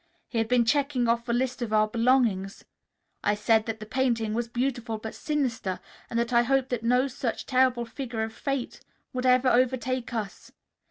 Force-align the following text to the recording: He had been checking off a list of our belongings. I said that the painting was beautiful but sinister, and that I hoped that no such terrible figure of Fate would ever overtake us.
He 0.27 0.39
had 0.39 0.47
been 0.47 0.65
checking 0.65 1.07
off 1.07 1.29
a 1.29 1.31
list 1.31 1.61
of 1.61 1.71
our 1.71 1.87
belongings. 1.87 2.65
I 3.23 3.35
said 3.35 3.67
that 3.67 3.79
the 3.79 3.85
painting 3.85 4.33
was 4.33 4.47
beautiful 4.47 4.97
but 4.97 5.13
sinister, 5.13 5.79
and 6.09 6.17
that 6.17 6.33
I 6.33 6.41
hoped 6.41 6.69
that 6.69 6.81
no 6.81 7.07
such 7.07 7.45
terrible 7.45 7.85
figure 7.85 8.23
of 8.23 8.33
Fate 8.33 8.81
would 9.13 9.27
ever 9.27 9.47
overtake 9.49 10.11
us. 10.11 10.53